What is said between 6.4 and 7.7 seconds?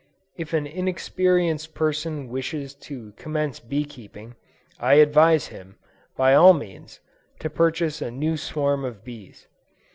means, to